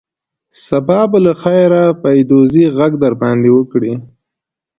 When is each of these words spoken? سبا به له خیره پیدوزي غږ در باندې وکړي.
سبا 0.65 0.99
به 1.11 1.19
له 1.25 1.33
خیره 1.41 1.83
پیدوزي 2.03 2.65
غږ 2.77 2.91
در 3.03 3.13
باندې 3.21 3.49
وکړي. 3.53 3.93